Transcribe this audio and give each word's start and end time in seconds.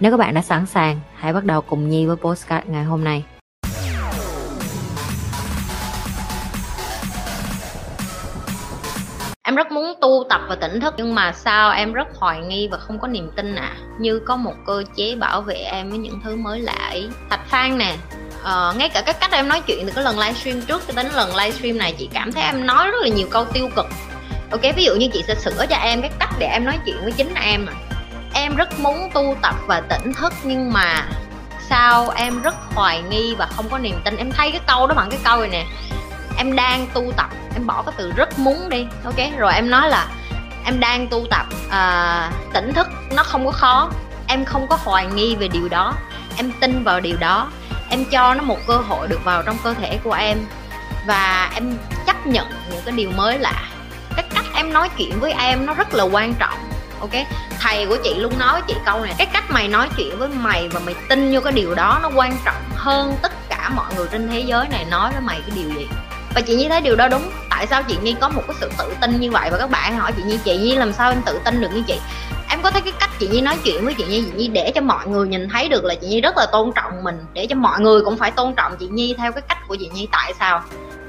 Nếu 0.00 0.10
các 0.10 0.16
bạn 0.16 0.34
đã 0.34 0.42
sẵn 0.42 0.66
sàng, 0.66 1.00
hãy 1.16 1.32
bắt 1.32 1.44
đầu 1.44 1.60
cùng 1.60 1.88
Nhi 1.88 2.06
với 2.06 2.16
postcard 2.16 2.66
ngày 2.66 2.84
hôm 2.84 3.04
nay. 3.04 3.24
Em 9.42 9.54
rất 9.54 9.72
muốn 9.72 9.94
tu 10.00 10.24
tập 10.30 10.40
và 10.48 10.54
tỉnh 10.54 10.80
thức 10.80 10.94
nhưng 10.96 11.14
mà 11.14 11.32
sao 11.32 11.70
em 11.70 11.92
rất 11.92 12.08
hoài 12.14 12.40
nghi 12.40 12.68
và 12.70 12.78
không 12.78 12.98
có 12.98 13.08
niềm 13.08 13.30
tin 13.36 13.54
à 13.54 13.76
Như 13.98 14.20
có 14.26 14.36
một 14.36 14.54
cơ 14.66 14.82
chế 14.96 15.16
bảo 15.16 15.42
vệ 15.42 15.54
em 15.54 15.90
với 15.90 15.98
những 15.98 16.20
thứ 16.24 16.36
mới 16.36 16.60
lạ 16.60 16.88
ấy. 16.90 17.08
Thạch 17.30 17.46
Phan 17.46 17.78
nè 17.78 17.96
uh, 18.40 18.76
ngay 18.76 18.88
cả 18.88 19.02
cái 19.06 19.14
cách 19.20 19.32
em 19.32 19.48
nói 19.48 19.62
chuyện 19.66 19.86
từ 19.86 19.92
cái 19.94 20.04
lần 20.04 20.18
livestream 20.18 20.62
trước 20.62 20.82
cho 20.86 21.02
đến 21.02 21.06
lần 21.14 21.36
livestream 21.36 21.78
này 21.78 21.94
chị 21.98 22.08
cảm 22.12 22.32
thấy 22.32 22.42
em 22.42 22.66
nói 22.66 22.86
rất 22.90 22.98
là 23.02 23.08
nhiều 23.08 23.28
câu 23.30 23.44
tiêu 23.44 23.68
cực. 23.76 23.86
Ok 24.50 24.62
ví 24.76 24.84
dụ 24.84 24.94
như 24.94 25.08
chị 25.12 25.24
sẽ 25.26 25.34
sửa 25.34 25.66
cho 25.66 25.76
em 25.76 26.00
cái 26.00 26.10
cách 26.18 26.30
để 26.38 26.46
em 26.46 26.64
nói 26.64 26.78
chuyện 26.86 26.96
với 27.02 27.12
chính 27.12 27.34
em 27.34 27.66
à 27.66 27.89
em 28.34 28.56
rất 28.56 28.80
muốn 28.80 29.10
tu 29.14 29.36
tập 29.42 29.54
và 29.66 29.80
tỉnh 29.80 30.12
thức 30.12 30.32
nhưng 30.42 30.72
mà 30.72 31.08
sao 31.68 32.10
em 32.10 32.42
rất 32.42 32.54
hoài 32.74 33.02
nghi 33.02 33.34
và 33.38 33.46
không 33.56 33.68
có 33.68 33.78
niềm 33.78 34.00
tin? 34.04 34.16
Em 34.16 34.32
thấy 34.32 34.50
cái 34.50 34.60
câu 34.66 34.86
đó 34.86 34.94
bằng 34.94 35.10
cái 35.10 35.20
câu 35.24 35.40
này 35.40 35.48
nè 35.48 35.66
em 36.36 36.56
đang 36.56 36.86
tu 36.94 37.12
tập. 37.16 37.30
Em 37.54 37.66
bỏ 37.66 37.82
cái 37.82 37.94
từ 37.98 38.12
rất 38.16 38.38
muốn 38.38 38.68
đi 38.68 38.86
ok? 39.04 39.38
Rồi 39.38 39.54
em 39.54 39.70
nói 39.70 39.88
là 39.88 40.06
em 40.64 40.80
đang 40.80 41.08
tu 41.08 41.26
tập 41.30 41.46
à, 41.70 42.30
tỉnh 42.52 42.72
thức. 42.72 42.86
Nó 43.12 43.22
không 43.22 43.46
có 43.46 43.52
khó. 43.52 43.90
Em 44.26 44.44
không 44.44 44.66
có 44.68 44.78
hoài 44.84 45.06
nghi 45.06 45.36
về 45.36 45.48
điều 45.48 45.68
đó. 45.68 45.94
Em 46.36 46.52
tin 46.60 46.84
vào 46.84 47.00
điều 47.00 47.16
đó. 47.16 47.50
Em 47.88 48.04
cho 48.04 48.34
nó 48.34 48.42
một 48.42 48.58
cơ 48.66 48.76
hội 48.76 49.08
được 49.08 49.24
vào 49.24 49.42
trong 49.42 49.56
cơ 49.64 49.74
thể 49.74 49.98
của 50.04 50.12
em. 50.12 50.38
Và 51.06 51.50
em 51.54 51.78
chấp 52.06 52.26
nhận 52.26 52.46
những 52.70 52.82
cái 52.84 52.94
điều 52.96 53.10
mới 53.10 53.38
lạ. 53.38 53.62
Cái 54.16 54.24
cách 54.34 54.44
em 54.54 54.72
nói 54.72 54.88
chuyện 54.98 55.20
với 55.20 55.32
em 55.32 55.66
nó 55.66 55.74
rất 55.74 55.94
là 55.94 56.04
quan 56.04 56.34
trọng 56.34 56.58
ok? 57.00 57.26
Thầy 57.60 57.86
của 57.86 57.96
chị 58.04 58.14
luôn 58.14 58.38
nói 58.38 58.52
với 58.52 58.62
chị 58.68 58.74
câu 58.86 59.00
này, 59.00 59.14
cái 59.18 59.26
cách 59.32 59.50
mày 59.50 59.68
nói 59.68 59.88
chuyện 59.96 60.18
với 60.18 60.28
mày 60.28 60.68
và 60.68 60.80
mày 60.80 60.94
tin 61.08 61.34
vô 61.34 61.40
cái 61.40 61.52
điều 61.52 61.74
đó 61.74 61.98
nó 62.02 62.10
quan 62.14 62.36
trọng 62.44 62.62
hơn 62.74 63.14
tất 63.22 63.32
cả 63.48 63.70
mọi 63.74 63.94
người 63.96 64.06
trên 64.12 64.28
thế 64.28 64.40
giới 64.40 64.68
này 64.68 64.84
nói 64.84 65.10
với 65.12 65.20
mày 65.20 65.40
cái 65.40 65.50
điều 65.56 65.78
gì. 65.78 65.88
Và 66.34 66.40
chị 66.40 66.56
Nhi 66.56 66.68
thấy 66.68 66.80
điều 66.80 66.96
đó 66.96 67.08
đúng. 67.08 67.30
Tại 67.50 67.66
sao 67.66 67.82
chị 67.82 67.96
Nhi 68.02 68.14
có 68.20 68.28
một 68.28 68.42
cái 68.46 68.56
sự 68.60 68.70
tự 68.78 68.94
tin 69.00 69.20
như 69.20 69.30
vậy? 69.30 69.50
Và 69.50 69.58
các 69.58 69.70
bạn 69.70 69.98
hỏi 69.98 70.12
chị 70.16 70.22
Nhi 70.22 70.38
chị 70.44 70.56
Nhi 70.58 70.74
làm 70.74 70.92
sao 70.92 71.10
em 71.10 71.22
tự 71.26 71.40
tin 71.44 71.60
được 71.60 71.68
như 71.74 71.82
chị? 71.86 72.00
Em 72.50 72.62
có 72.62 72.70
thấy 72.70 72.80
cái 72.80 72.92
cách 73.00 73.10
chị 73.18 73.28
Nhi 73.28 73.40
nói 73.40 73.56
chuyện 73.64 73.84
với 73.84 73.94
chị 73.94 74.04
Nhi? 74.04 74.24
Chị 74.26 74.32
Nhi 74.36 74.48
để 74.48 74.72
cho 74.74 74.80
mọi 74.80 75.06
người 75.06 75.28
nhìn 75.28 75.48
thấy 75.48 75.68
được 75.68 75.84
là 75.84 75.94
chị 75.94 76.06
Nhi 76.06 76.20
rất 76.20 76.36
là 76.36 76.46
tôn 76.52 76.72
trọng 76.74 77.04
mình, 77.04 77.24
để 77.32 77.46
cho 77.46 77.56
mọi 77.56 77.80
người 77.80 78.00
cũng 78.04 78.18
phải 78.18 78.30
tôn 78.30 78.54
trọng 78.54 78.76
chị 78.76 78.88
Nhi 78.88 79.14
theo 79.18 79.32
cái 79.32 79.42
cách 79.48 79.58
của 79.68 79.76
chị 79.80 79.90
Nhi. 79.94 80.08
Tại 80.12 80.34
sao? 80.38 80.62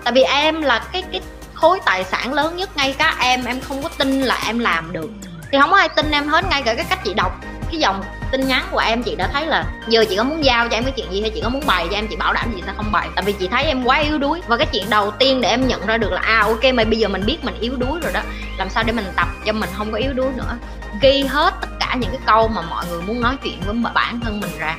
Tại 0.04 0.14
vì 0.14 0.24
em 0.24 0.62
là 0.62 0.80
cái 0.94 1.04
cái 1.12 1.22
khối 1.54 1.80
tài 1.86 2.04
sản 2.04 2.34
lớn 2.34 2.58
nhất 2.58 2.78
ngay 2.78 2.96
cả 2.98 3.16
em 3.20 3.46
em 3.46 3.60
không 3.62 3.84
có 3.84 3.90
tin 3.98 4.22
là 4.22 4.40
em 4.48 4.60
làm 4.60 4.94
được 4.94 5.10
thì 5.52 5.58
không 5.62 5.72
có 5.72 5.78
ai 5.78 5.90
tin 5.90 6.12
em 6.12 6.28
hết, 6.28 6.46
ngay 6.50 6.62
cả 6.62 6.76
cái 6.76 6.86
cách 6.90 7.00
chị 7.04 7.14
đọc 7.14 7.32
cái 7.72 7.80
dòng 7.80 8.04
tin 8.32 8.48
nhắn 8.48 8.64
của 8.72 8.78
em, 8.78 9.04
chị 9.04 9.16
đã 9.16 9.30
thấy 9.34 9.46
là 9.46 9.66
giờ 9.88 10.06
chị 10.10 10.16
có 10.16 10.24
muốn 10.24 10.46
giao 10.46 10.70
cho 10.70 10.78
em 10.78 10.84
cái 10.84 10.94
chuyện 10.98 11.12
gì 11.12 11.22
hay 11.22 11.30
chị 11.30 11.42
có 11.42 11.50
muốn 11.50 11.64
bày 11.66 11.88
cho 11.92 11.98
em, 11.98 12.08
chị 12.08 12.16
bảo 12.16 12.34
đảm 12.34 12.52
gì 12.56 12.64
sẽ 12.66 12.74
không 12.78 12.92
bày. 12.92 13.10
Tại 13.16 13.26
vì 13.26 13.34
chị 13.34 13.48
thấy 13.48 13.64
em 13.64 13.84
quá 13.84 13.98
yếu 13.98 14.18
đuối. 14.18 14.42
Và 14.48 14.58
cái 14.58 14.68
chuyện 14.72 14.90
đầu 14.90 15.12
tiên 15.12 15.42
để 15.42 15.50
em 15.50 15.68
nhận 15.68 15.86
ra 15.86 15.98
được 15.98 16.12
là 16.12 16.22
à 16.22 16.40
ok 16.42 16.74
mày 16.74 16.86
bây 16.86 17.00
giờ 17.00 17.08
mình 17.08 17.26
biết 17.26 17.44
mình 17.44 17.60
yếu 17.60 17.76
đuối 17.76 18.00
rồi 18.04 18.14
đó. 18.14 18.22
Làm 18.58 18.70
sao 18.70 18.84
để 18.84 18.94
mình 18.94 19.06
tập 19.16 19.28
cho 19.46 19.54
mình 19.54 19.70
không 19.78 19.92
có 19.92 19.98
yếu 19.98 20.14
đuối 20.14 20.32
nữa. 20.36 20.58
Ghi 21.02 21.24
hết 21.30 21.54
tất 21.62 21.68
cả 21.80 21.96
những 22.00 22.10
cái 22.10 22.20
câu 22.26 22.48
mà 22.48 22.62
mọi 22.62 22.86
người 22.90 23.02
muốn 23.02 23.22
nói 23.22 23.38
chuyện 23.44 23.62
với 23.66 23.92
bản 23.94 24.20
thân 24.20 24.40
mình 24.40 24.52
ra. 24.60 24.76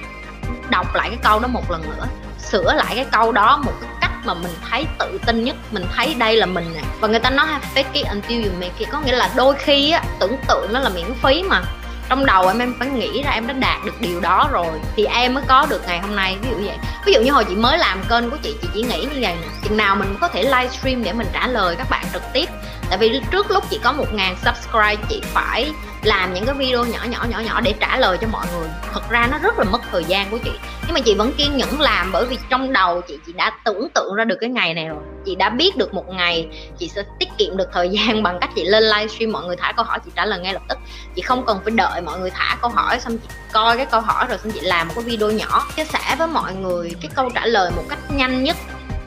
Đọc 0.71 0.95
lại 0.95 1.09
cái 1.09 1.19
câu 1.23 1.41
đó 1.41 1.49
một 1.49 1.71
lần 1.71 1.83
nữa. 1.83 2.07
Sửa 2.39 2.73
lại 2.73 2.93
cái 2.95 3.07
câu 3.13 3.33
đó 3.33 3.57
một 3.57 3.73
cái 3.81 3.91
mà 4.25 4.35
mình 4.35 4.53
thấy 4.71 4.87
tự 4.99 5.19
tin 5.27 5.45
nhất, 5.45 5.57
mình 5.71 5.85
thấy 5.97 6.15
đây 6.15 6.37
là 6.37 6.47
mình 6.47 6.73
nè. 6.75 6.81
Và 7.01 7.09
người 7.09 7.21
ta 7.21 7.31
nói 7.31 7.47
fake 7.75 7.93
it 7.93 8.07
until 8.07 8.45
you 8.45 8.53
make 8.61 8.75
it. 8.79 8.89
Có 8.91 9.01
nghĩa 9.01 9.13
là 9.13 9.31
đôi 9.37 9.55
khi 9.59 9.91
á, 9.91 10.03
tưởng 10.21 10.37
tượng 10.49 10.73
nó 10.73 10.81
là 10.81 10.89
miễn 10.89 11.15
phí 11.23 11.43
mà. 11.43 11.63
Trong 12.09 12.27
đầu 12.27 12.49
em 12.49 12.59
em 12.59 12.75
phải 12.79 12.89
nghĩ 12.89 13.23
ra 13.23 13.31
em 13.31 13.47
đã 13.47 13.53
đạt 13.53 13.85
được 13.85 14.01
điều 14.01 14.21
đó 14.21 14.49
rồi, 14.53 14.81
thì 14.97 15.05
em 15.05 15.35
mới 15.35 15.45
có 15.47 15.67
được 15.71 15.83
ngày 15.87 16.01
hôm 16.01 16.17
nay. 16.17 16.37
Ví 16.43 16.51
dụ 16.51 16.67
vậy. 16.67 16.77
Ví 17.07 17.13
dụ 17.13 17.21
như 17.21 17.33
hồi 17.33 17.45
chị 17.45 17.55
mới 17.55 17.79
làm 17.79 18.03
kênh 18.09 18.31
của 18.31 18.37
chị 18.43 18.55
chị 18.63 18.69
chỉ 18.75 18.83
nghĩ 18.83 19.01
như 19.01 19.19
vậy 19.21 19.35
chừng 19.65 19.77
nào 19.77 19.97
mình 19.97 20.17
có 20.21 20.29
thể 20.29 20.43
livestream 20.43 21.05
để 21.05 21.13
mình 21.13 21.27
trả 21.33 21.47
lời 21.47 21.77
các 21.79 21.91
bạn 21.91 22.05
trực 22.13 22.23
tiếp. 22.33 22.49
Tại 22.89 22.99
vì 22.99 23.21
trước 23.31 23.51
lúc 23.51 23.65
chị 23.71 23.81
có 23.83 23.93
một 23.93 24.15
ngàn 24.15 24.37
subscribe, 24.45 24.97
chị 25.09 25.23
phải 25.35 25.73
làm 26.03 26.35
những 26.35 26.47
cái 26.47 26.55
video 26.55 26.85
nhỏ 26.85 26.99
nhỏ 27.11 27.27
nhỏ 27.31 27.41
nhỏ 27.41 27.61
để 27.61 27.75
trả 27.81 27.97
lời 27.97 28.19
cho 28.21 28.27
mọi 28.33 28.47
người. 28.57 28.69
Thật 28.93 29.11
ra 29.11 29.29
nó 29.31 29.39
rất 29.39 29.59
là 29.59 29.65
mất 29.65 29.81
thời 29.91 30.05
gian 30.05 30.31
của 30.31 30.39
chị. 30.45 30.51
Nhưng 30.87 30.95
mà 30.95 31.01
chị 31.01 31.15
vẫn 31.15 31.33
kiên 31.33 31.57
nhẫn 31.57 31.81
làm 31.81 32.13
bởi 32.13 32.27
vì 32.27 32.39
trong 32.51 32.73
đầu 32.73 33.01
chị 33.01 33.19
chị 33.27 33.33
đã 33.33 33.53
tưởng 33.65 33.89
tượng 33.95 34.15
ra 34.15 34.25
được 34.25 34.37
cái 34.41 34.51
ngày 34.51 34.75
này 34.75 34.89
rồi. 34.89 34.99
Chị 35.27 35.35
đã 35.35 35.51
biết 35.51 35.77
được 35.77 35.95
một 35.95 36.09
ngày 36.09 36.49
chị 36.79 36.89
sẽ 36.89 37.03
tiết 37.19 37.29
kiệm 37.39 37.57
được 37.57 37.69
thời 37.73 37.89
gian 37.93 38.23
bằng 38.23 38.39
cách 38.41 38.51
chị 38.57 38.65
lên 38.65 38.83
livestream, 38.83 39.33
mọi 39.33 39.45
người 39.45 39.57
thả 39.57 39.73
câu 39.73 39.85
hỏi, 39.85 39.99
chị 40.05 40.11
trả 40.17 40.27
lời 40.27 40.41
ngay 40.41 40.53
lập 40.53 40.63
tức. 40.69 40.79
Chị 41.15 41.23
không 41.23 41.47
cần 41.47 41.61
phải 41.65 41.71
đợi 41.71 42.01
mọi 42.01 42.19
người 42.19 42.31
thả 42.31 42.57
câu 42.63 42.71
hỏi 42.71 43.01
xong 43.01 43.19
chị 43.19 43.29
coi 43.53 43.77
cái 43.77 43.87
câu 43.87 44.01
hỏi 44.01 44.27
rồi 44.29 44.39
xong 44.39 44.53
chị 44.53 44.61
làm 44.61 44.89
một 44.89 44.95
cái 44.97 45.05
video 45.05 45.31
nhỏ, 45.31 45.67
chia 45.77 45.85
sẻ 45.85 46.17
với 46.19 46.29
mọi 46.29 46.55
người 46.55 46.93
cái 47.01 47.11
câu 47.15 47.31
trả 47.35 47.47
lời 47.47 47.71
một 47.77 47.83
cách 47.89 47.99
nhanh 48.11 48.45
nhất 48.45 48.57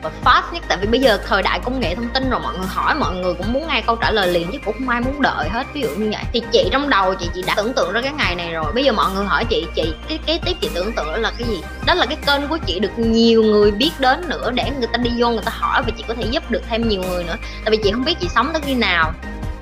và 0.05 0.11
fast 0.23 0.53
nhất. 0.53 0.63
Tại 0.67 0.77
vì 0.81 0.87
bây 0.87 0.99
giờ 0.99 1.19
thời 1.27 1.43
đại 1.43 1.59
công 1.63 1.79
nghệ 1.79 1.95
thông 1.95 2.09
tin 2.09 2.29
rồi, 2.29 2.39
mọi 2.39 2.57
người 2.57 2.67
hỏi, 2.67 2.95
mọi 2.95 3.15
người 3.15 3.33
cũng 3.33 3.53
muốn 3.53 3.67
ngay 3.67 3.83
câu 3.87 3.95
trả 3.95 4.11
lời 4.11 4.27
liền, 4.27 4.51
chứ 4.51 4.57
cũng 4.65 4.75
không 4.79 4.89
ai 4.89 5.01
muốn 5.01 5.21
đợi 5.21 5.49
hết. 5.49 5.67
Ví 5.73 5.81
dụ 5.81 5.87
như 5.87 6.09
vậy. 6.11 6.23
Thì 6.33 6.41
chị 6.51 6.69
trong 6.71 6.89
đầu 6.89 7.15
chị 7.15 7.29
chị 7.35 7.43
đã 7.47 7.53
tưởng 7.57 7.73
tượng 7.73 7.91
ra 7.93 8.01
cái 8.01 8.13
ngày 8.17 8.35
này 8.35 8.51
rồi. 8.51 8.71
Bây 8.73 8.83
giờ 8.83 8.91
mọi 8.91 9.11
người 9.11 9.25
hỏi 9.25 9.45
chị 9.45 9.67
chị, 9.75 9.93
cái 10.09 10.19
kế 10.25 10.39
tiếp 10.45 10.53
chị 10.61 10.69
tưởng 10.73 10.93
tượng 10.93 11.21
là 11.21 11.31
cái 11.37 11.47
gì? 11.47 11.61
Đó 11.85 11.93
là 11.93 12.05
cái 12.05 12.17
kênh 12.27 12.47
của 12.47 12.57
chị 12.57 12.79
được 12.79 12.99
nhiều 12.99 13.43
người 13.43 13.71
biết 13.71 13.91
đến 13.99 14.29
nữa 14.29 14.51
để 14.51 14.71
người 14.79 14.87
ta 14.87 14.97
đi 14.97 15.11
vô, 15.17 15.29
người 15.29 15.43
ta 15.45 15.51
hỏi 15.55 15.83
và 15.85 15.91
chị 15.97 16.03
có 16.07 16.13
thể 16.13 16.23
giúp 16.31 16.51
được 16.51 16.61
thêm 16.69 16.89
nhiều 16.89 17.03
người 17.03 17.23
nữa. 17.23 17.35
Tại 17.65 17.71
vì 17.71 17.77
chị 17.83 17.91
không 17.91 18.05
biết 18.05 18.15
chị 18.19 18.27
sống 18.35 18.49
tới 18.53 18.61
khi 18.65 18.75
nào 18.75 19.13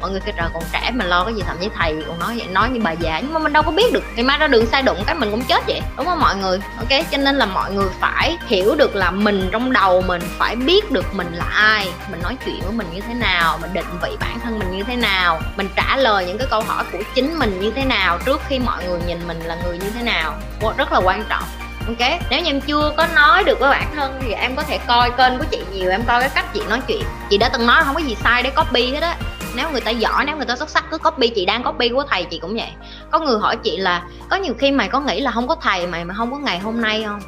mọi 0.04 0.12
người 0.12 0.22
kêu 0.26 0.34
trời, 0.38 0.50
còn 0.54 0.64
trẻ 0.74 0.92
mà 0.94 1.06
lo 1.06 1.26
cái 1.26 1.34
gì, 1.34 1.42
thậm 1.48 1.58
chí 1.62 1.70
thầy 1.78 2.04
còn 2.08 2.20
nói 2.20 2.36
vậy, 2.38 2.48
nói 2.48 2.70
như 2.70 2.80
bà 2.84 2.92
già. 2.92 3.20
Nhưng 3.20 3.34
mà 3.34 3.40
mình 3.40 3.54
đâu 3.54 3.64
có 3.64 3.72
biết 3.72 3.94
được 3.94 4.04
ngày 4.16 4.24
mai 4.24 4.38
ra 4.38 4.48
đường 4.48 4.66
sai 4.66 4.82
đụng, 4.82 5.04
cái 5.06 5.16
mình 5.16 5.32
cũng 5.32 5.44
chết 5.44 5.64
vậy, 5.68 5.82
đúng 5.98 6.06
không 6.06 6.20
mọi 6.20 6.36
người? 6.36 6.60
Ok, 6.78 7.06
cho 7.12 7.18
nên 7.18 7.36
là 7.36 7.46
mọi 7.46 7.72
người 7.72 7.88
phải 8.00 8.38
hiểu 8.48 8.76
được 8.76 8.96
là 8.96 9.12
mình 9.12 9.50
trong 9.52 9.74
đầu 9.74 10.02
mình, 10.02 10.22
phải 10.38 10.56
biết 10.56 10.92
được 10.92 11.06
mình 11.14 11.34
là 11.34 11.46
ai, 11.46 11.88
mình 12.12 12.22
nói 12.24 12.38
chuyện 12.46 12.60
với 12.64 12.72
mình 12.72 12.88
như 12.94 13.02
thế 13.08 13.14
nào, 13.14 13.58
mình 13.62 13.74
định 13.74 13.86
vị 14.02 14.10
bản 14.20 14.40
thân 14.44 14.60
mình 14.60 14.72
như 14.72 14.84
thế 14.84 14.96
nào, 14.96 15.40
mình 15.58 15.70
trả 15.76 15.98
lời 15.98 16.26
những 16.26 16.38
cái 16.38 16.48
câu 16.50 16.62
hỏi 16.62 16.84
của 16.92 17.00
chính 17.16 17.40
mình 17.40 17.60
như 17.62 17.72
thế 17.72 17.86
nào 17.86 18.20
trước 18.26 18.42
khi 18.48 18.60
mọi 18.60 18.86
người 18.86 19.00
nhìn 19.08 19.28
mình 19.28 19.40
là 19.40 19.58
người 19.66 19.78
như 19.78 19.90
thế 19.90 20.02
nào. 20.02 20.34
Rất 20.78 20.92
là 20.92 21.00
quan 21.00 21.24
trọng. 21.30 21.44
Ok, 21.88 22.10
nếu 22.30 22.42
như 22.42 22.50
em 22.50 22.62
chưa 22.62 22.94
có 22.98 23.08
nói 23.16 23.44
được 23.44 23.60
với 23.60 23.70
bản 23.70 23.96
thân 23.96 24.20
thì 24.24 24.34
em 24.34 24.56
có 24.56 24.64
thể 24.64 24.78
coi 24.88 25.12
kênh 25.12 25.38
của 25.38 25.46
chị 25.52 25.60
nhiều, 25.72 25.92
em 25.92 26.04
coi 26.04 26.20
cái 26.20 26.30
cách 26.30 26.54
chị 26.54 26.62
nói 26.70 26.82
chuyện. 26.88 27.04
Chị 27.30 27.38
đã 27.38 27.50
từng 27.50 27.66
nói 27.66 27.84
không 27.86 27.96
có 27.96 28.02
gì 28.02 28.18
sai 28.24 28.44
để 28.44 28.50
copy 28.50 28.92
hết 28.92 29.02
á 29.02 29.16
nếu 29.56 29.72
người 29.72 29.82
ta 29.82 29.92
giỏi, 29.92 30.26
nếu 30.26 30.38
người 30.38 30.46
ta 30.46 30.56
xuất 30.56 30.70
sắc, 30.70 30.86
cứ 30.92 30.98
copy 30.98 31.28
chị 31.28 31.46
đang 31.46 31.64
copy 31.64 31.90
của 31.90 32.04
thầy 32.10 32.24
chị 32.24 32.40
cũng 32.40 32.56
vậy. 32.56 32.70
Có 33.12 33.20
người 33.20 33.40
hỏi 33.40 33.56
chị 33.56 33.78
là, 33.78 34.04
có 34.30 34.36
nhiều 34.36 34.54
khi 34.60 34.72
mày 34.72 34.90
có 34.90 35.00
nghĩ 35.00 35.22
là 35.22 35.32
không 35.32 35.48
có 35.48 35.56
thầy 35.62 35.88
mày 35.88 36.06
mà 36.06 36.14
không 36.14 36.32
có 36.32 36.38
ngày 36.38 36.60
hôm 36.60 36.82
nay 36.82 37.04
không? 37.06 37.20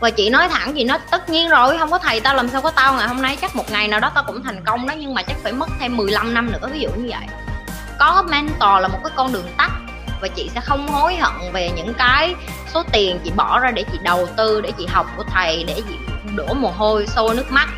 Và 0.00 0.10
chị 0.10 0.30
nói 0.30 0.48
thẳng, 0.48 0.74
chị 0.74 0.84
nói, 0.84 0.98
tất 1.10 1.28
nhiên 1.28 1.48
rồi, 1.48 1.78
không 1.78 1.90
có 1.90 1.98
thầy 1.98 2.20
tao 2.20 2.34
làm 2.34 2.48
sao 2.48 2.62
có 2.62 2.70
tao 2.70 2.94
ngày 2.94 3.08
hôm 3.08 3.22
nay. 3.22 3.36
Chắc 3.40 3.56
một 3.56 3.70
ngày 3.70 3.88
nào 3.88 4.00
đó 4.00 4.12
tao 4.14 4.24
cũng 4.26 4.42
thành 4.42 4.64
công 4.64 4.86
đó, 4.86 4.94
nhưng 4.98 5.14
mà 5.14 5.22
chắc 5.22 5.36
phải 5.42 5.52
mất 5.52 5.68
thêm 5.80 5.96
15 5.96 6.34
năm 6.34 6.52
nữa. 6.52 6.68
Ví 6.72 6.80
dụ 6.80 6.88
như 6.90 7.08
vậy. 7.08 7.26
Có 7.98 8.24
mentor 8.28 8.80
là 8.80 8.88
một 8.88 8.98
cái 9.04 9.12
con 9.16 9.32
đường 9.32 9.48
tắt 9.56 9.70
và 10.20 10.28
chị 10.28 10.50
sẽ 10.54 10.60
không 10.60 10.88
hối 10.88 11.16
hận 11.16 11.52
về 11.52 11.70
những 11.76 11.94
cái 11.94 12.34
số 12.74 12.82
tiền 12.92 13.18
chị 13.24 13.30
bỏ 13.36 13.58
ra 13.58 13.70
để 13.70 13.84
chị 13.92 13.98
đầu 14.02 14.28
tư, 14.36 14.60
để 14.60 14.72
chị 14.78 14.86
học 14.86 15.06
của 15.16 15.24
thầy, 15.34 15.64
để 15.64 15.82
chị 15.88 15.94
đổ 16.36 16.54
mồ 16.54 16.70
hôi, 16.70 17.06
sôi 17.06 17.34
nước 17.34 17.50
mắt 17.50 17.68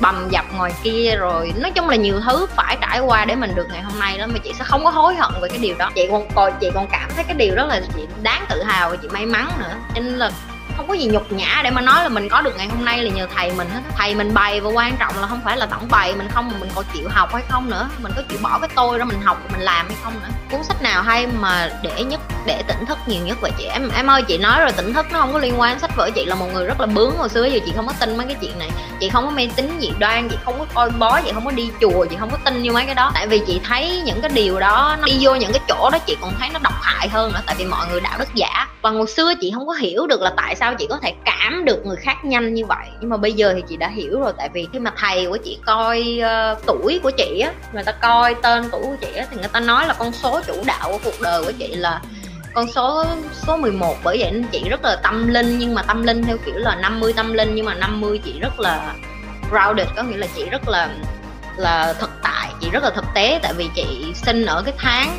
bầm 0.00 0.28
dập 0.30 0.44
ngoài 0.56 0.72
kia 0.82 1.16
rồi. 1.18 1.52
Nói 1.56 1.70
chung 1.70 1.88
là 1.88 1.96
nhiều 1.96 2.20
thứ 2.26 2.46
phải 2.56 2.76
trải 2.80 3.00
qua 3.00 3.24
để 3.24 3.34
mình 3.34 3.54
được 3.54 3.66
ngày 3.72 3.82
hôm 3.82 3.98
nay 4.00 4.18
đó, 4.18 4.26
mà 4.26 4.38
chị 4.44 4.52
sẽ 4.58 4.64
không 4.64 4.84
có 4.84 4.90
hối 4.90 5.14
hận 5.14 5.32
về 5.42 5.48
cái 5.48 5.58
điều 5.58 5.74
đó. 5.78 5.90
Chị 5.94 6.08
còn 6.10 6.28
còn, 6.34 6.52
chị 6.60 6.70
còn 6.74 6.86
cảm 6.92 7.10
thấy 7.14 7.24
cái 7.24 7.34
điều 7.34 7.54
đó 7.54 7.66
là 7.66 7.80
chị 7.96 8.06
đáng 8.22 8.44
tự 8.48 8.62
hào 8.62 8.90
và 8.90 8.96
chị 8.96 9.08
may 9.08 9.26
mắn 9.26 9.48
nữa. 9.58 9.74
Cho 9.94 10.00
nên 10.00 10.18
là 10.18 10.30
không 10.76 10.88
có 10.88 10.94
gì 10.94 11.06
nhục 11.06 11.32
nhã 11.32 11.60
để 11.64 11.70
mà 11.70 11.80
nói 11.80 12.02
là 12.02 12.08
mình 12.08 12.28
có 12.28 12.40
được 12.40 12.56
ngày 12.56 12.68
hôm 12.68 12.84
nay 12.84 13.02
là 13.02 13.10
nhờ 13.10 13.26
thầy 13.34 13.52
mình 13.52 13.68
hết. 13.68 13.80
Thầy 13.96 14.14
mình 14.14 14.34
bày 14.34 14.60
và 14.60 14.70
quan 14.70 14.96
trọng 14.96 15.20
là 15.20 15.26
không 15.26 15.40
phải 15.44 15.56
là 15.56 15.66
tổng 15.66 15.88
bày 15.90 16.14
mình 16.14 16.28
không, 16.34 16.48
mà 16.48 16.58
mình 16.60 16.70
còn 16.74 16.84
chịu 16.94 17.08
học 17.08 17.34
hay 17.34 17.42
không 17.48 17.70
nữa. 17.70 17.88
Mình 17.98 18.12
có 18.16 18.22
chịu 18.28 18.38
bỏ 18.42 18.58
cái 18.58 18.70
tôi 18.74 18.98
đó 18.98 19.04
mình 19.04 19.22
học, 19.22 19.38
mình 19.52 19.60
làm 19.60 19.86
hay 19.88 19.96
không 20.02 20.12
nữa. 20.22 20.28
Cuốn 20.50 20.64
sách 20.64 20.82
nào 20.82 21.02
hay 21.02 21.26
mà 21.26 21.70
để 21.82 22.04
nhất, 22.04 22.20
để 22.46 22.62
tỉnh 22.68 22.86
thức 22.86 22.98
nhiều 23.06 23.26
nhất 23.26 23.38
vậy 23.40 23.50
chị? 23.58 23.64
Em 23.64 23.90
em 23.94 24.06
ơi, 24.06 24.22
chị 24.22 24.38
nói 24.38 24.60
rồi 24.60 24.72
tỉnh 24.72 24.94
thức 24.94 25.06
nó 25.12 25.18
không 25.18 25.32
có 25.32 25.38
liên 25.38 25.60
quan 25.60 25.78
sách 25.78 25.96
vở. 25.96 26.10
Chị 26.14 26.24
là 26.24 26.34
một 26.34 26.46
người 26.52 26.66
rất 26.66 26.80
là 26.80 26.86
bướng 26.86 27.16
hồi 27.16 27.28
xưa 27.28 27.44
giờ 27.44 27.58
chị 27.66 27.72
không 27.76 27.86
có 27.86 27.92
tin 28.00 28.16
mấy 28.16 28.26
cái 28.26 28.36
chuyện 28.40 28.58
này. 28.58 28.70
Chị 29.00 29.08
không 29.08 29.24
có 29.24 29.30
mê 29.30 29.48
tín 29.56 29.78
dị 29.80 29.90
đoan, 29.98 30.28
chị 30.28 30.36
không 30.44 30.58
có 30.58 30.66
coi 30.74 30.90
bó 30.90 31.20
chị 31.20 31.30
không 31.34 31.44
có 31.44 31.50
đi 31.50 31.70
chùa, 31.80 32.06
chị 32.10 32.16
không 32.20 32.30
có 32.30 32.38
tin 32.44 32.62
như 32.62 32.72
mấy 32.72 32.86
cái 32.86 32.94
đó. 32.94 33.10
Tại 33.14 33.26
vì 33.26 33.42
chị 33.46 33.60
thấy 33.64 34.02
những 34.04 34.20
cái 34.20 34.30
điều 34.34 34.60
đó 34.60 34.96
nó 35.00 35.06
đi 35.06 35.18
vô 35.20 35.34
những 35.34 35.52
cái 35.52 35.60
chỗ 35.68 35.90
đó 35.90 35.98
chị 35.98 36.16
còn 36.20 36.34
thấy 36.38 36.48
nó 36.52 36.58
độc 36.62 36.74
hại 36.82 37.08
hơn 37.08 37.32
nữa. 37.32 37.40
Tại 37.46 37.54
vì 37.58 37.64
mọi 37.64 37.86
người 37.90 38.00
đạo 38.00 38.18
đức 38.18 38.34
giả 38.34 38.66
và 38.82 38.90
hồi 38.90 39.06
xưa 39.06 39.34
chị 39.40 39.50
không 39.54 39.66
có 39.66 39.72
hiểu 39.72 40.06
được 40.06 40.20
là 40.22 40.32
tại 40.36 40.56
sao 40.56 40.74
chị 40.74 40.86
có 40.90 40.98
thể 41.02 41.14
cảm 41.24 41.64
được 41.64 41.86
người 41.86 41.96
khác 41.96 42.24
nhanh 42.24 42.54
như 42.54 42.66
vậy. 42.66 42.86
Nhưng 43.00 43.10
mà 43.10 43.16
bây 43.16 43.32
giờ 43.32 43.52
thì 43.56 43.62
chị 43.68 43.76
đã 43.76 43.88
hiểu 43.88 44.20
rồi 44.20 44.32
tại 44.36 44.48
vì 44.52 44.68
khi 44.72 44.78
mà 44.78 44.92
thầy 44.96 45.26
của 45.26 45.36
chị 45.36 45.58
coi 45.66 46.20
uh, 46.20 46.66
tuổi 46.66 47.00
của 47.02 47.10
chị 47.10 47.40
á 47.40 47.52
người 47.72 47.84
ta 47.84 47.92
coi 47.92 48.34
tên 48.42 48.64
tuổi 48.72 48.82
của 48.82 48.96
chị 49.00 49.12
á 49.16 49.26
thì 49.30 49.36
người 49.36 49.48
ta 49.52 49.60
nói 49.60 49.86
là 49.86 49.94
con 49.98 50.12
số 50.12 50.40
chủ 50.46 50.54
đạo 50.66 50.88
của 50.92 50.98
cuộc 51.04 51.20
đời 51.22 51.44
của 51.44 51.52
chị 51.58 51.74
là 51.74 52.02
con 52.54 52.66
số 52.72 53.04
số 53.32 53.56
11 53.56 53.96
bởi 54.04 54.18
vậy 54.18 54.30
nên 54.32 54.44
chị 54.52 54.68
rất 54.68 54.84
là 54.84 54.96
tâm 55.02 55.28
linh 55.28 55.58
nhưng 55.58 55.74
mà 55.74 55.82
tâm 55.82 56.02
linh 56.02 56.22
theo 56.22 56.36
kiểu 56.46 56.54
là 56.54 56.74
50 56.74 57.12
tâm 57.12 57.32
linh 57.32 57.54
nhưng 57.54 57.66
mà 57.66 57.74
50 57.74 58.20
chị 58.24 58.38
rất 58.40 58.60
là 58.60 58.94
grounded 59.50 59.88
có 59.96 60.02
nghĩa 60.02 60.16
là 60.16 60.26
chị 60.36 60.44
rất 60.50 60.68
là 60.68 60.88
là 61.56 61.94
thực 62.00 62.10
tại 62.22 62.50
chị 62.60 62.70
rất 62.70 62.82
là 62.82 62.90
thực 62.90 63.04
tế. 63.14 63.38
Tại 63.42 63.52
vì 63.56 63.68
chị 63.74 64.12
sinh 64.14 64.46
ở 64.46 64.62
cái 64.62 64.74
tháng 64.78 65.18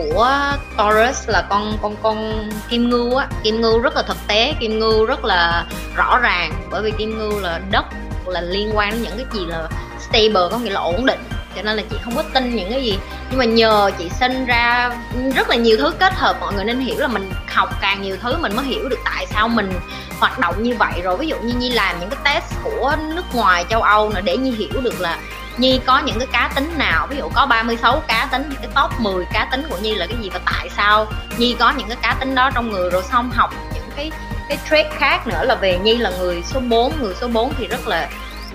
của 0.00 0.38
Taurus 0.76 1.28
là 1.28 1.46
con 1.50 1.78
con 1.82 1.96
con 2.02 2.48
kim 2.68 2.90
ngưu 2.90 3.16
á. 3.16 3.28
Kim 3.42 3.60
ngưu 3.60 3.78
rất 3.78 3.96
là 3.96 4.02
thực 4.02 4.16
tế, 4.26 4.54
kim 4.60 4.78
ngưu 4.78 5.04
rất 5.04 5.24
là 5.24 5.66
rõ 5.96 6.18
ràng, 6.18 6.52
bởi 6.70 6.82
vì 6.82 6.90
kim 6.98 7.18
ngưu 7.18 7.40
là 7.40 7.60
đất 7.70 7.84
là 8.26 8.40
liên 8.40 8.70
quan 8.74 8.90
đến 8.90 9.02
những 9.02 9.16
cái 9.16 9.26
gì 9.32 9.46
là 9.46 9.68
stable, 9.98 10.48
có 10.50 10.58
nghĩa 10.58 10.70
là 10.70 10.80
ổn 10.80 11.06
định. 11.06 11.20
Cho 11.56 11.62
nên 11.62 11.76
là 11.76 11.82
chị 11.90 11.96
không 12.04 12.16
có 12.16 12.22
tin 12.34 12.56
những 12.56 12.70
cái 12.70 12.82
gì. 12.82 12.98
Nhưng 13.30 13.38
mà 13.38 13.44
nhờ 13.44 13.90
chị 13.98 14.08
sinh 14.08 14.46
ra 14.46 14.90
rất 15.34 15.50
là 15.50 15.56
nhiều 15.56 15.76
thứ 15.76 15.90
kết 15.98 16.12
hợp, 16.14 16.36
mọi 16.40 16.54
người 16.54 16.64
nên 16.64 16.80
hiểu 16.80 16.98
là 16.98 17.08
mình 17.08 17.30
học 17.46 17.68
càng 17.80 18.02
nhiều 18.02 18.16
thứ 18.22 18.36
mình 18.36 18.56
mới 18.56 18.64
hiểu 18.64 18.88
được 18.88 18.98
tại 19.04 19.26
sao 19.26 19.48
mình 19.48 19.72
hoạt 20.18 20.38
động 20.38 20.62
như 20.62 20.74
vậy. 20.78 21.00
Rồi 21.02 21.16
ví 21.16 21.26
dụ 21.26 21.36
như 21.36 21.54
nhi 21.54 21.70
làm 21.70 22.00
những 22.00 22.10
cái 22.10 22.18
test 22.24 22.54
của 22.64 22.96
nước 23.14 23.34
ngoài, 23.34 23.64
châu 23.70 23.82
âu 23.82 24.10
là 24.14 24.20
để 24.20 24.36
nhi 24.36 24.50
hiểu 24.50 24.80
được 24.80 25.00
là 25.00 25.18
Nhi 25.60 25.80
có 25.86 25.98
những 25.98 26.18
cái 26.18 26.28
cá 26.32 26.50
tính 26.54 26.72
nào? 26.78 27.06
Ví 27.06 27.16
dụ 27.16 27.28
có 27.34 27.46
36 27.46 28.02
cá 28.08 28.28
tính 28.32 28.42
thì 28.50 28.56
cái 28.62 28.68
top 28.76 29.00
10 29.00 29.24
cá 29.32 29.48
tính 29.50 29.62
của 29.70 29.76
Nhi 29.82 29.94
là 29.94 30.06
cái 30.06 30.16
gì 30.22 30.30
và 30.32 30.40
tại 30.46 30.68
sao 30.76 31.06
Nhi 31.38 31.56
có 31.58 31.72
những 31.76 31.88
cái 31.88 31.96
cá 32.02 32.16
tính 32.20 32.34
đó 32.34 32.50
trong 32.54 32.70
người? 32.70 32.90
Rồi 32.90 33.02
xong 33.02 33.30
học 33.30 33.50
những 33.74 33.90
cái 33.96 34.10
cái 34.48 34.58
trait 34.70 34.86
khác 34.90 35.26
nữa 35.26 35.44
là 35.44 35.54
về 35.54 35.78
Nhi 35.78 35.96
là 35.96 36.10
người 36.18 36.42
số 36.42 36.60
4 36.60 36.92
người 37.00 37.14
số 37.14 37.28
4 37.28 37.52
thì 37.58 37.66
rất 37.66 37.88
là 37.88 38.08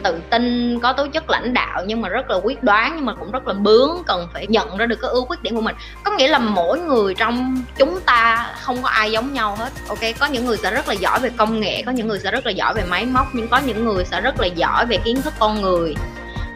tự 0.04 0.22
tin, 0.30 0.80
có 0.80 0.94
tố 0.94 1.08
chất 1.08 1.30
lãnh 1.30 1.54
đạo 1.54 1.84
nhưng 1.86 2.02
mà 2.02 2.10
rất 2.10 2.30
là 2.30 2.36
quyết 2.44 2.64
đoán, 2.64 2.94
nhưng 2.96 3.06
mà 3.06 3.14
cũng 3.14 3.32
rất 3.32 3.48
là 3.48 3.54
bướng, 3.54 4.04
cần 4.08 4.28
phải 4.34 4.48
nhận 4.48 4.78
ra 4.78 4.86
được 4.86 5.00
cái 5.02 5.12
ưu 5.12 5.26
khuyết 5.26 5.44
điểm 5.44 5.56
của 5.56 5.62
mình. 5.62 5.76
Có 6.04 6.12
nghĩa 6.12 6.28
là 6.28 6.40
mỗi 6.40 6.80
người 6.80 7.16
trong 7.16 7.64
chúng 7.78 8.02
ta 8.02 8.50
không 8.62 8.82
có 8.82 8.90
ai 8.90 9.12
giống 9.12 9.34
nhau 9.34 9.56
hết, 9.56 9.70
ok? 9.88 10.00
Có 10.20 10.26
những 10.26 10.46
người 10.46 10.58
sẽ 10.58 10.72
rất 10.72 10.88
là 10.88 10.94
giỏi 10.94 11.20
về 11.20 11.30
công 11.38 11.60
nghệ, 11.60 11.84
có 11.86 11.92
những 11.92 12.08
người 12.08 12.20
sẽ 12.20 12.32
rất 12.32 12.46
là 12.46 12.52
giỏi 12.52 12.74
về 12.74 12.84
máy 12.90 13.06
móc, 13.06 13.28
nhưng 13.34 13.48
có 13.48 13.58
những 13.58 13.86
người 13.86 14.06
sẽ 14.06 14.22
rất 14.22 14.40
là 14.40 14.48
giỏi 14.48 14.86
về 14.86 14.98
kiến 14.98 15.22
thức 15.22 15.34
con 15.40 15.62
người 15.62 15.96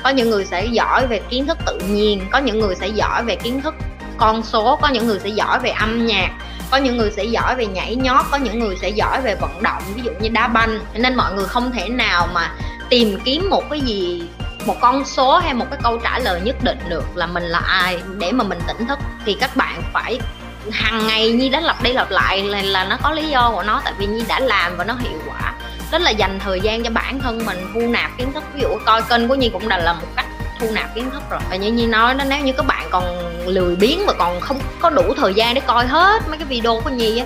có 0.03 0.09
những 0.09 0.29
người 0.29 0.45
sẽ 0.45 0.65
giỏi 0.65 1.07
về 1.07 1.21
kiến 1.29 1.47
thức 1.47 1.57
tự 1.65 1.79
nhiên 1.79 2.27
có 2.31 2.37
những 2.37 2.59
người 2.59 2.75
sẽ 2.75 2.87
giỏi 2.87 3.23
về 3.23 3.35
kiến 3.35 3.61
thức 3.61 3.75
con 4.17 4.43
số 4.43 4.75
có 4.81 4.87
những 4.87 5.07
người 5.07 5.19
sẽ 5.19 5.29
giỏi 5.29 5.59
về 5.59 5.69
âm 5.69 6.05
nhạc 6.05 6.29
có 6.71 6.77
những 6.77 6.97
người 6.97 7.11
sẽ 7.11 7.23
giỏi 7.23 7.55
về 7.55 7.65
nhảy 7.65 7.95
nhót 7.95 8.25
có 8.31 8.37
những 8.37 8.59
người 8.59 8.75
sẽ 8.81 8.89
giỏi 8.89 9.21
về 9.21 9.35
vận 9.35 9.63
động 9.63 9.83
ví 9.95 10.01
dụ 10.01 10.11
như 10.19 10.29
đá 10.29 10.47
banh. 10.47 10.79
Nên 10.93 11.15
mọi 11.15 11.33
người 11.33 11.45
không 11.45 11.71
thể 11.71 11.89
nào 11.89 12.27
mà 12.33 12.51
tìm 12.89 13.19
kiếm 13.23 13.49
một 13.49 13.69
cái 13.69 13.81
gì 13.81 14.23
một 14.65 14.75
con 14.81 15.05
số 15.05 15.37
hay 15.37 15.53
một 15.53 15.65
cái 15.69 15.79
câu 15.83 15.97
trả 15.97 16.19
lời 16.19 16.41
nhất 16.41 16.55
định 16.63 16.79
được 16.89 17.03
là 17.15 17.25
mình 17.25 17.43
là 17.43 17.59
ai 17.59 17.99
để 18.17 18.31
mà 18.31 18.43
mình 18.43 18.59
tỉnh 18.67 18.87
thức. 18.87 18.99
Thì 19.25 19.37
các 19.39 19.55
bạn 19.55 19.81
phải 19.93 20.19
hàng 20.71 21.07
ngày 21.07 21.31
nhi 21.31 21.49
đã 21.49 21.59
lặp 21.59 21.83
đi 21.83 21.93
lặp 21.93 22.11
lại 22.11 22.43
là, 22.43 22.61
là 22.61 22.85
nó 22.85 22.97
có 23.03 23.11
lý 23.11 23.29
do 23.29 23.51
của 23.55 23.63
nó 23.63 23.81
tại 23.83 23.93
vì 23.97 24.05
nhi 24.05 24.23
đã 24.27 24.39
làm 24.39 24.77
và 24.77 24.83
nó 24.83 24.95
hiệu 24.99 25.19
quả 25.27 25.53
rất 25.91 26.01
là 26.01 26.11
dành 26.11 26.39
thời 26.39 26.61
gian 26.61 26.83
cho 26.83 26.89
bản 26.89 27.19
thân 27.19 27.45
mình 27.45 27.57
thu 27.73 27.79
nạp 27.79 28.17
kiến 28.17 28.31
thức. 28.33 28.43
Ví 28.53 28.61
dụ 28.61 28.69
coi 28.85 29.01
kênh 29.01 29.27
của 29.27 29.35
nhi 29.35 29.49
cũng 29.53 29.69
đã 29.69 29.77
là 29.77 29.93
một 29.93 30.07
cách 30.15 30.25
thu 30.59 30.67
nạp 30.71 30.95
kiến 30.95 31.09
thức 31.11 31.23
rồi. 31.29 31.39
Và 31.49 31.55
như 31.55 31.71
nhi 31.71 31.85
nói 31.85 32.13
đó, 32.13 32.25
nếu 32.29 32.39
như 32.39 32.53
các 32.53 32.65
bạn 32.65 32.87
còn 32.89 33.03
lười 33.45 33.75
biếng 33.75 34.05
mà 34.05 34.13
còn 34.13 34.39
không 34.39 34.59
có 34.79 34.89
đủ 34.89 35.13
thời 35.17 35.33
gian 35.33 35.53
để 35.53 35.61
coi 35.67 35.87
hết 35.87 36.21
mấy 36.27 36.37
cái 36.37 36.47
video 36.47 36.81
của 36.83 36.89
nhi 36.89 37.17
á 37.17 37.25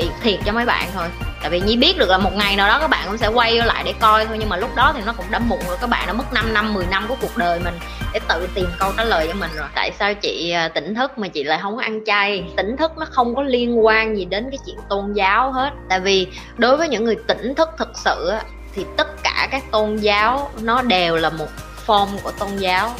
chị 0.00 0.10
thiệt 0.22 0.40
cho 0.46 0.52
mấy 0.52 0.64
bạn 0.64 0.88
thôi. 0.94 1.06
Tại 1.40 1.50
vì 1.50 1.60
nhi 1.60 1.76
biết 1.76 1.98
được 1.98 2.08
là 2.08 2.18
một 2.18 2.34
ngày 2.34 2.56
nào 2.56 2.68
đó 2.68 2.78
các 2.78 2.90
bạn 2.90 3.06
cũng 3.08 3.18
sẽ 3.18 3.28
quay 3.28 3.54
lại 3.56 3.82
để 3.84 3.94
coi 4.00 4.26
thôi, 4.26 4.36
nhưng 4.40 4.48
mà 4.48 4.56
lúc 4.56 4.74
đó 4.74 4.92
thì 4.96 5.02
nó 5.06 5.12
cũng 5.12 5.26
đã 5.30 5.38
muộn 5.38 5.60
rồi, 5.66 5.76
các 5.80 5.90
bạn 5.90 6.06
đã 6.06 6.12
mất 6.12 6.32
5 6.32 6.54
năm 6.54 6.74
10 6.74 6.86
năm 6.90 7.04
của 7.08 7.16
cuộc 7.20 7.36
đời 7.36 7.60
mình 7.64 7.74
để 8.12 8.20
tự 8.28 8.48
tìm 8.54 8.66
câu 8.78 8.92
trả 8.96 9.04
lời 9.04 9.26
cho 9.28 9.34
mình 9.34 9.50
rồi. 9.56 9.68
Tại 9.74 9.92
sao 9.98 10.14
chị 10.14 10.50
à, 10.50 10.68
tỉnh 10.68 10.94
thức 10.94 11.18
mà 11.18 11.28
chị 11.28 11.44
lại 11.44 11.58
không 11.62 11.76
có 11.76 11.82
ăn 11.82 12.04
chay? 12.06 12.44
Tỉnh 12.56 12.76
thức 12.76 12.92
nó 12.98 13.06
không 13.10 13.34
có 13.34 13.42
liên 13.42 13.86
quan 13.86 14.16
gì 14.16 14.24
đến 14.24 14.48
cái 14.50 14.58
chuyện 14.66 14.76
tôn 14.88 15.12
giáo 15.12 15.52
hết. 15.52 15.70
Tại 15.88 16.00
vì 16.00 16.26
đối 16.56 16.76
với 16.76 16.88
những 16.88 17.04
người 17.04 17.16
tỉnh 17.26 17.54
thức 17.54 17.68
thực 17.78 17.90
sự 17.94 18.32
thì 18.74 18.84
tất 18.96 19.22
cả 19.22 19.48
các 19.50 19.70
tôn 19.70 19.96
giáo 19.96 20.50
nó 20.60 20.82
đều 20.82 21.16
là 21.16 21.30
một 21.30 21.48
form 21.86 22.08
của 22.22 22.30
tôn 22.30 22.56
giáo. 22.56 22.90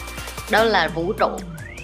Đó 0.50 0.64
là 0.64 0.88
vũ 0.88 1.12
trụ, 1.12 1.28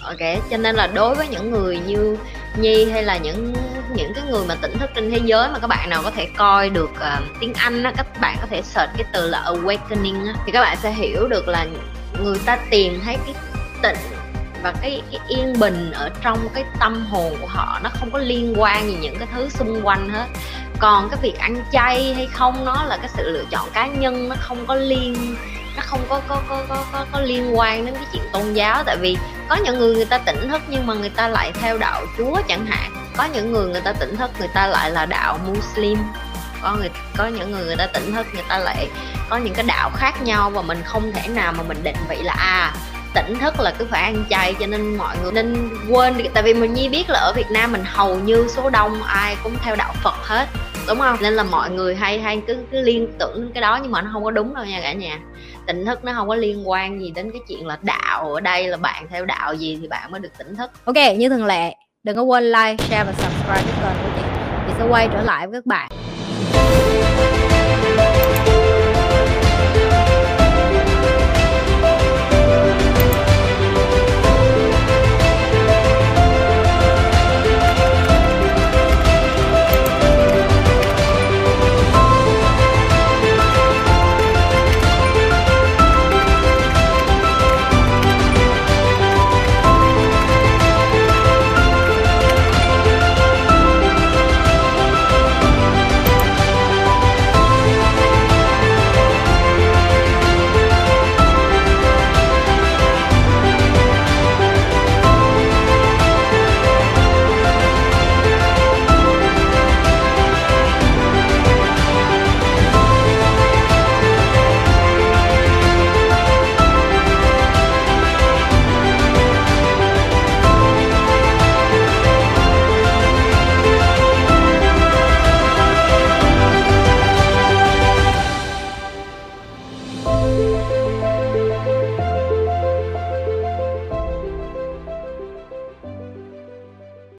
ok? 0.03 0.39
Cho 0.51 0.57
nên 0.57 0.75
là 0.75 0.87
đối 0.87 1.15
với 1.15 1.27
những 1.27 1.51
người 1.51 1.79
như 1.87 2.17
nhi 2.57 2.89
hay 2.91 3.03
là 3.03 3.17
những 3.17 3.53
những 3.95 4.13
cái 4.13 4.23
người 4.29 4.45
mà 4.47 4.55
tỉnh 4.61 4.77
thức 4.79 4.89
trên 4.95 5.11
thế 5.11 5.19
giới 5.23 5.49
mà 5.49 5.59
các 5.59 5.67
bạn 5.67 5.89
nào 5.89 6.01
có 6.03 6.11
thể 6.11 6.27
coi 6.37 6.69
được 6.69 6.91
uh, 6.91 7.23
tiếng 7.39 7.53
anh 7.53 7.83
á 7.83 7.93
các 7.97 8.21
bạn 8.21 8.37
có 8.41 8.47
thể 8.49 8.61
search 8.61 8.91
cái 8.97 9.05
từ 9.13 9.29
là 9.29 9.43
awakening 9.45 10.27
á 10.27 10.33
thì 10.45 10.51
các 10.51 10.61
bạn 10.61 10.77
sẽ 10.77 10.91
hiểu 10.91 11.27
được 11.27 11.47
là 11.47 11.67
người 12.19 12.39
ta 12.45 12.57
tìm 12.69 13.01
thấy 13.05 13.17
cái 13.25 13.35
tịnh 13.83 14.17
và 14.63 14.73
cái, 14.81 15.01
cái 15.11 15.21
yên 15.27 15.59
bình 15.59 15.91
ở 15.91 16.09
trong 16.23 16.49
cái 16.53 16.63
tâm 16.79 17.05
hồn 17.05 17.37
của 17.41 17.47
họ 17.47 17.79
nó 17.83 17.89
không 17.99 18.11
có 18.11 18.19
liên 18.19 18.53
quan 18.57 18.87
gì 18.87 18.97
những 19.01 19.15
cái 19.19 19.27
thứ 19.33 19.49
xung 19.49 19.81
quanh 19.83 20.09
hết. 20.09 20.25
Còn 20.79 21.09
cái 21.09 21.19
việc 21.21 21.37
ăn 21.39 21.63
chay 21.71 22.13
hay 22.13 22.27
không 22.33 22.65
nó 22.65 22.83
là 22.83 22.97
cái 22.97 23.09
sự 23.17 23.29
lựa 23.29 23.43
chọn 23.51 23.69
cá 23.73 23.87
nhân 23.87 24.29
nó 24.29 24.35
không 24.39 24.65
có 24.65 24.75
liên 24.75 25.35
nó 25.77 25.83
không 25.85 25.99
có 26.09 26.21
có 26.27 26.41
có 26.49 26.63
có 26.69 26.85
có, 26.91 27.05
có 27.11 27.19
liên 27.19 27.57
quan 27.57 27.85
đến 27.85 27.95
cái 27.95 28.05
chuyện 28.13 28.23
tôn 28.33 28.53
giáo. 28.53 28.83
Tại 28.83 28.97
vì 28.97 29.17
có 29.49 29.55
những 29.55 29.77
người 29.77 29.95
người 29.95 30.05
ta 30.05 30.17
tỉnh 30.17 30.49
thức 30.49 30.61
nhưng 30.67 30.87
mà 30.87 30.93
người 30.93 31.09
ta 31.09 31.27
lại 31.27 31.51
theo 31.61 31.77
đạo 31.77 32.01
chúa 32.17 32.41
chẳng 32.47 32.65
hạn 32.65 32.91
có 33.17 33.25
những 33.25 33.51
người 33.51 33.67
người 33.67 33.81
ta 33.81 33.93
tỉnh 33.93 34.15
thức, 34.15 34.31
người 34.39 34.49
ta 34.53 34.67
lại 34.67 34.91
là 34.91 35.05
đạo 35.05 35.39
muslim. 35.47 35.97
Có 36.61 36.75
người, 36.75 36.89
có 37.17 37.27
những 37.27 37.51
người 37.51 37.65
người 37.65 37.75
ta 37.75 37.87
tỉnh 37.87 38.13
thức, 38.13 38.27
người 38.33 38.43
ta 38.49 38.57
lại 38.57 38.87
có 39.29 39.37
những 39.37 39.53
cái 39.53 39.65
đạo 39.67 39.91
khác 39.95 40.21
nhau 40.23 40.49
và 40.49 40.61
mình 40.61 40.81
không 40.85 41.11
thể 41.13 41.27
nào 41.27 41.53
mà 41.57 41.63
mình 41.67 41.83
định 41.83 41.95
vị 42.09 42.17
là 42.23 42.33
à 42.33 42.73
tỉnh 43.17 43.37
thức 43.39 43.59
là 43.59 43.73
cứ 43.79 43.85
phải 43.91 44.01
ăn 44.01 44.25
chay 44.29 44.55
cho 44.59 44.67
nên 44.67 44.97
mọi 44.97 45.15
người 45.23 45.31
nên 45.31 45.69
quên 45.89 46.13
tại 46.33 46.43
vì 46.43 46.53
mình 46.53 46.73
nhi 46.73 46.89
biết 46.89 47.09
là 47.09 47.19
ở 47.19 47.33
Việt 47.35 47.51
Nam 47.51 47.71
mình 47.71 47.83
hầu 47.85 48.19
như 48.19 48.47
số 48.47 48.69
đông 48.69 49.03
ai 49.03 49.35
cũng 49.43 49.53
theo 49.63 49.75
đạo 49.75 49.93
Phật 50.03 50.15
hết, 50.23 50.47
đúng 50.87 50.99
không? 50.99 51.17
Nên 51.21 51.33
là 51.33 51.43
mọi 51.43 51.69
người 51.69 51.95
hay 51.95 52.19
hay 52.19 52.41
cứ 52.47 52.57
cứ 52.71 52.81
liên 52.81 53.07
tưởng 53.19 53.51
cái 53.53 53.61
đó 53.61 53.79
nhưng 53.81 53.91
mà 53.91 54.01
nó 54.01 54.09
không 54.13 54.23
có 54.23 54.31
đúng 54.31 54.55
đâu 54.55 54.65
nha 54.65 54.79
cả 54.81 54.93
nhà. 54.93 55.19
Tỉnh 55.67 55.85
thức 55.85 56.03
nó 56.03 56.13
không 56.13 56.27
có 56.27 56.35
liên 56.35 56.69
quan 56.69 57.01
gì 57.01 57.11
đến 57.11 57.31
cái 57.31 57.41
chuyện 57.47 57.67
là 57.67 57.77
đạo, 57.81 58.33
ở 58.33 58.39
đây 58.39 58.67
là 58.67 58.77
bạn 58.77 59.07
theo 59.09 59.25
đạo 59.25 59.53
gì 59.53 59.77
thì 59.81 59.87
bạn 59.87 60.11
mới 60.11 60.19
được 60.19 60.31
tỉnh 60.37 60.55
thức. 60.55 60.71
Ok, 60.85 60.97
như 61.17 61.29
thường 61.29 61.45
lệ 61.45 61.73
đừng 62.07 62.15
có 62.15 62.21
quên 62.21 62.43
like, 62.43 62.75
share 62.77 63.03
và 63.03 63.13
subscribe 63.17 63.61
cái 63.61 63.73
kênh 63.81 64.03
của 64.03 64.09
chị. 64.15 64.21
Chị 64.67 64.73
sẽ 64.77 64.87
quay 64.89 65.09
trở 65.13 65.21
lại 65.21 65.47
với 65.47 65.61
các 65.61 65.65
bạn. 65.65 65.89